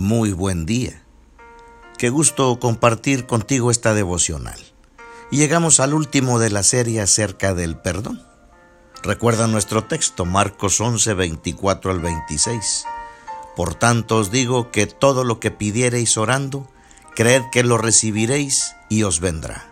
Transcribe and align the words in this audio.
Muy 0.00 0.32
buen 0.32 0.64
día. 0.64 1.02
Qué 1.98 2.08
gusto 2.08 2.58
compartir 2.58 3.26
contigo 3.26 3.70
esta 3.70 3.92
devocional. 3.92 4.58
Y 5.30 5.36
llegamos 5.36 5.78
al 5.78 5.92
último 5.92 6.38
de 6.38 6.48
la 6.48 6.62
serie 6.62 7.02
acerca 7.02 7.52
del 7.52 7.76
perdón. 7.76 8.22
Recuerda 9.02 9.46
nuestro 9.46 9.84
texto, 9.84 10.24
Marcos 10.24 10.80
11, 10.80 11.12
24 11.12 11.90
al 11.90 12.00
26. 12.00 12.86
Por 13.54 13.74
tanto 13.74 14.16
os 14.16 14.30
digo 14.30 14.70
que 14.70 14.86
todo 14.86 15.22
lo 15.22 15.38
que 15.38 15.50
pidiereis 15.50 16.16
orando, 16.16 16.66
creed 17.14 17.42
que 17.52 17.62
lo 17.62 17.76
recibiréis 17.76 18.74
y 18.88 19.02
os 19.02 19.20
vendrá. 19.20 19.70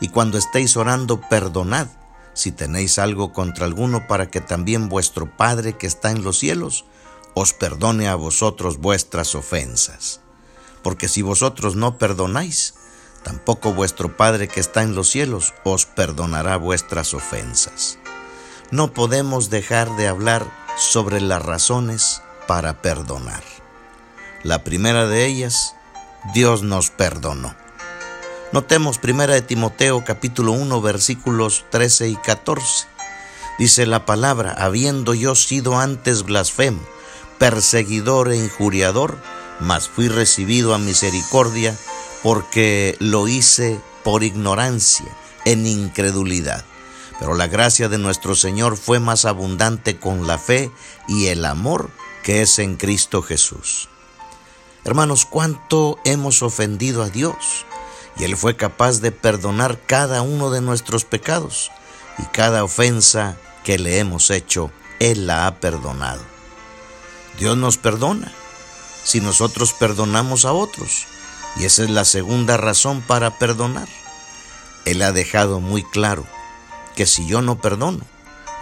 Y 0.00 0.08
cuando 0.08 0.38
estéis 0.38 0.78
orando, 0.78 1.20
perdonad 1.20 1.88
si 2.32 2.50
tenéis 2.50 2.98
algo 2.98 3.34
contra 3.34 3.66
alguno 3.66 4.06
para 4.06 4.30
que 4.30 4.40
también 4.40 4.88
vuestro 4.88 5.36
Padre 5.36 5.76
que 5.76 5.86
está 5.86 6.12
en 6.12 6.24
los 6.24 6.38
cielos 6.38 6.86
os 7.34 7.52
perdone 7.52 8.08
a 8.08 8.14
vosotros 8.14 8.78
vuestras 8.78 9.34
ofensas. 9.34 10.20
Porque 10.82 11.08
si 11.08 11.22
vosotros 11.22 11.76
no 11.76 11.98
perdonáis, 11.98 12.74
tampoco 13.22 13.72
vuestro 13.72 14.16
Padre 14.16 14.48
que 14.48 14.60
está 14.60 14.82
en 14.82 14.94
los 14.94 15.10
cielos 15.10 15.54
os 15.64 15.86
perdonará 15.86 16.56
vuestras 16.56 17.14
ofensas. 17.14 17.98
No 18.70 18.92
podemos 18.92 19.50
dejar 19.50 19.96
de 19.96 20.08
hablar 20.08 20.46
sobre 20.76 21.20
las 21.20 21.42
razones 21.44 22.22
para 22.46 22.82
perdonar. 22.82 23.42
La 24.42 24.64
primera 24.64 25.06
de 25.06 25.26
ellas, 25.26 25.74
Dios 26.32 26.62
nos 26.62 26.90
perdonó. 26.90 27.54
Notemos 28.52 28.98
primera 28.98 29.34
de 29.34 29.42
Timoteo 29.42 30.02
capítulo 30.04 30.52
1 30.52 30.80
versículos 30.80 31.64
13 31.70 32.08
y 32.08 32.16
14. 32.16 32.86
Dice 33.58 33.86
la 33.86 34.06
palabra, 34.06 34.52
habiendo 34.52 35.14
yo 35.14 35.34
sido 35.34 35.78
antes 35.78 36.24
blasfemo, 36.24 36.80
perseguidor 37.40 38.30
e 38.30 38.36
injuriador, 38.36 39.16
mas 39.60 39.88
fui 39.88 40.08
recibido 40.08 40.74
a 40.74 40.78
misericordia 40.78 41.74
porque 42.22 42.96
lo 43.00 43.28
hice 43.28 43.80
por 44.04 44.22
ignorancia, 44.22 45.06
en 45.46 45.66
incredulidad. 45.66 46.66
Pero 47.18 47.34
la 47.34 47.46
gracia 47.46 47.88
de 47.88 47.96
nuestro 47.96 48.34
Señor 48.34 48.76
fue 48.76 49.00
más 49.00 49.24
abundante 49.24 49.98
con 49.98 50.26
la 50.26 50.36
fe 50.36 50.70
y 51.08 51.28
el 51.28 51.46
amor 51.46 51.90
que 52.22 52.42
es 52.42 52.58
en 52.58 52.76
Cristo 52.76 53.22
Jesús. 53.22 53.88
Hermanos, 54.84 55.24
¿cuánto 55.24 55.98
hemos 56.04 56.42
ofendido 56.42 57.02
a 57.02 57.08
Dios? 57.08 57.64
Y 58.18 58.24
Él 58.24 58.36
fue 58.36 58.54
capaz 58.54 59.00
de 59.00 59.12
perdonar 59.12 59.80
cada 59.86 60.20
uno 60.20 60.50
de 60.50 60.60
nuestros 60.60 61.06
pecados 61.06 61.70
y 62.18 62.24
cada 62.24 62.64
ofensa 62.64 63.38
que 63.64 63.78
le 63.78 63.98
hemos 63.98 64.30
hecho, 64.30 64.70
Él 64.98 65.26
la 65.26 65.46
ha 65.46 65.58
perdonado. 65.58 66.29
Dios 67.40 67.56
nos 67.56 67.78
perdona 67.78 68.30
si 69.02 69.22
nosotros 69.22 69.72
perdonamos 69.72 70.44
a 70.44 70.52
otros. 70.52 71.06
Y 71.56 71.64
esa 71.64 71.82
es 71.82 71.90
la 71.90 72.04
segunda 72.04 72.58
razón 72.58 73.00
para 73.00 73.38
perdonar. 73.38 73.88
Él 74.84 75.00
ha 75.00 75.12
dejado 75.12 75.58
muy 75.58 75.82
claro 75.82 76.26
que 76.94 77.06
si 77.06 77.26
yo 77.26 77.40
no 77.40 77.58
perdono, 77.58 78.00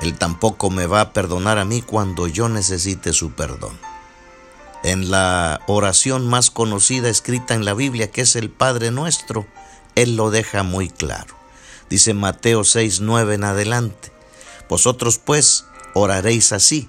Él 0.00 0.16
tampoco 0.16 0.70
me 0.70 0.86
va 0.86 1.00
a 1.00 1.12
perdonar 1.12 1.58
a 1.58 1.64
mí 1.64 1.82
cuando 1.82 2.28
yo 2.28 2.48
necesite 2.48 3.12
su 3.12 3.32
perdón. 3.32 3.76
En 4.84 5.10
la 5.10 5.60
oración 5.66 6.28
más 6.28 6.52
conocida 6.52 7.08
escrita 7.08 7.54
en 7.54 7.64
la 7.64 7.74
Biblia, 7.74 8.12
que 8.12 8.20
es 8.20 8.36
el 8.36 8.48
Padre 8.48 8.92
nuestro, 8.92 9.44
Él 9.96 10.14
lo 10.14 10.30
deja 10.30 10.62
muy 10.62 10.88
claro. 10.88 11.34
Dice 11.90 12.14
Mateo 12.14 12.62
6, 12.62 13.00
9 13.00 13.34
en 13.34 13.44
adelante. 13.44 14.12
Vosotros 14.68 15.18
pues 15.18 15.64
oraréis 15.94 16.52
así. 16.52 16.88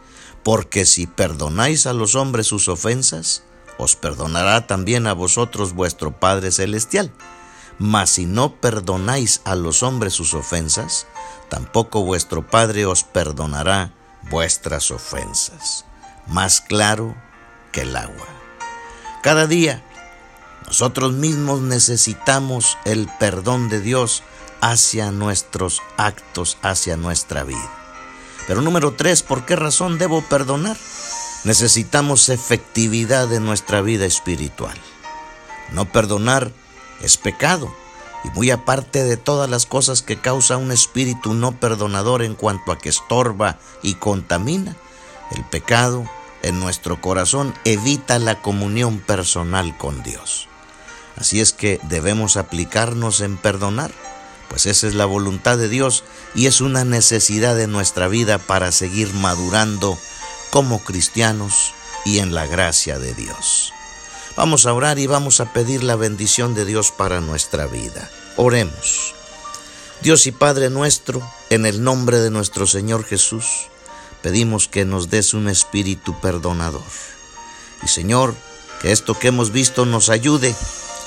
Porque 0.43 0.85
si 0.85 1.07
perdonáis 1.07 1.85
a 1.85 1.93
los 1.93 2.15
hombres 2.15 2.47
sus 2.47 2.67
ofensas, 2.67 3.43
os 3.77 3.95
perdonará 3.95 4.67
también 4.67 5.07
a 5.07 5.13
vosotros 5.13 5.73
vuestro 5.73 6.19
Padre 6.19 6.51
Celestial. 6.51 7.11
Mas 7.77 8.11
si 8.11 8.25
no 8.25 8.55
perdonáis 8.55 9.41
a 9.43 9.55
los 9.55 9.81
hombres 9.81 10.13
sus 10.13 10.33
ofensas, 10.33 11.07
tampoco 11.49 12.03
vuestro 12.03 12.45
Padre 12.45 12.85
os 12.85 13.03
perdonará 13.03 13.93
vuestras 14.29 14.91
ofensas. 14.91 15.85
Más 16.27 16.61
claro 16.61 17.15
que 17.71 17.81
el 17.81 17.95
agua. 17.95 18.27
Cada 19.23 19.47
día, 19.47 19.83
nosotros 20.67 21.13
mismos 21.13 21.61
necesitamos 21.61 22.77
el 22.85 23.09
perdón 23.19 23.69
de 23.69 23.81
Dios 23.81 24.23
hacia 24.61 25.11
nuestros 25.11 25.81
actos, 25.97 26.57
hacia 26.61 26.97
nuestra 26.97 27.43
vida. 27.43 27.80
Pero 28.47 28.61
número 28.61 28.93
tres, 28.93 29.23
¿por 29.23 29.45
qué 29.45 29.55
razón 29.55 29.97
debo 29.97 30.21
perdonar? 30.21 30.77
Necesitamos 31.43 32.29
efectividad 32.29 33.31
en 33.33 33.45
nuestra 33.45 33.81
vida 33.81 34.05
espiritual. 34.05 34.77
No 35.71 35.85
perdonar 35.85 36.51
es 37.01 37.17
pecado 37.17 37.73
y 38.23 38.29
muy 38.29 38.51
aparte 38.51 39.03
de 39.03 39.17
todas 39.17 39.49
las 39.49 39.65
cosas 39.65 40.01
que 40.01 40.19
causa 40.19 40.57
un 40.57 40.71
espíritu 40.71 41.33
no 41.33 41.53
perdonador 41.53 42.21
en 42.21 42.35
cuanto 42.35 42.71
a 42.71 42.77
que 42.77 42.89
estorba 42.89 43.57
y 43.81 43.95
contamina, 43.95 44.75
el 45.31 45.43
pecado 45.45 46.05
en 46.43 46.59
nuestro 46.59 47.01
corazón 47.01 47.53
evita 47.65 48.19
la 48.19 48.41
comunión 48.41 48.99
personal 48.99 49.77
con 49.77 50.03
Dios. 50.03 50.47
Así 51.17 51.39
es 51.39 51.53
que 51.53 51.79
debemos 51.83 52.37
aplicarnos 52.37 53.21
en 53.21 53.37
perdonar 53.37 53.91
pues 54.51 54.65
esa 54.65 54.85
es 54.85 54.95
la 54.95 55.05
voluntad 55.05 55.57
de 55.57 55.69
Dios 55.69 56.03
y 56.35 56.47
es 56.47 56.59
una 56.59 56.83
necesidad 56.83 57.55
de 57.55 57.67
nuestra 57.67 58.09
vida 58.09 58.37
para 58.37 58.73
seguir 58.73 59.13
madurando 59.13 59.97
como 60.49 60.83
cristianos 60.83 61.73
y 62.03 62.19
en 62.19 62.35
la 62.35 62.47
gracia 62.47 62.99
de 62.99 63.13
Dios. 63.13 63.71
Vamos 64.35 64.65
a 64.65 64.73
orar 64.73 64.99
y 64.99 65.07
vamos 65.07 65.39
a 65.39 65.53
pedir 65.53 65.83
la 65.83 65.95
bendición 65.95 66.53
de 66.53 66.65
Dios 66.65 66.91
para 66.91 67.21
nuestra 67.21 67.65
vida. 67.65 68.11
Oremos. 68.35 69.15
Dios 70.01 70.27
y 70.27 70.33
Padre 70.33 70.69
nuestro, 70.69 71.21
en 71.49 71.65
el 71.65 71.81
nombre 71.81 72.19
de 72.19 72.29
nuestro 72.29 72.67
Señor 72.67 73.05
Jesús, 73.05 73.45
pedimos 74.21 74.67
que 74.67 74.83
nos 74.83 75.09
des 75.09 75.33
un 75.33 75.47
espíritu 75.47 76.19
perdonador. 76.19 76.83
Y 77.85 77.87
Señor, 77.87 78.35
que 78.81 78.91
esto 78.91 79.17
que 79.17 79.29
hemos 79.29 79.53
visto 79.53 79.85
nos 79.85 80.09
ayude 80.09 80.53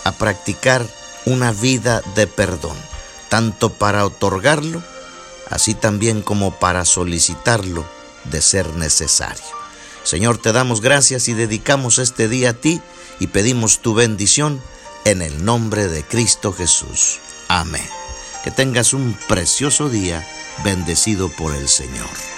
a 0.04 0.12
practicar 0.12 0.86
una 1.26 1.52
vida 1.52 2.00
de 2.14 2.26
perdón 2.26 2.93
tanto 3.34 3.72
para 3.72 4.06
otorgarlo, 4.06 4.80
así 5.50 5.74
también 5.74 6.22
como 6.22 6.56
para 6.60 6.84
solicitarlo 6.84 7.84
de 8.30 8.40
ser 8.40 8.76
necesario. 8.76 9.42
Señor, 10.04 10.38
te 10.38 10.52
damos 10.52 10.80
gracias 10.80 11.26
y 11.26 11.34
dedicamos 11.34 11.98
este 11.98 12.28
día 12.28 12.50
a 12.50 12.52
ti 12.52 12.80
y 13.18 13.26
pedimos 13.26 13.80
tu 13.80 13.92
bendición 13.92 14.62
en 15.04 15.20
el 15.20 15.44
nombre 15.44 15.88
de 15.88 16.04
Cristo 16.04 16.52
Jesús. 16.52 17.18
Amén. 17.48 17.82
Que 18.44 18.52
tengas 18.52 18.92
un 18.92 19.18
precioso 19.26 19.88
día 19.88 20.24
bendecido 20.62 21.28
por 21.28 21.56
el 21.56 21.68
Señor. 21.68 22.33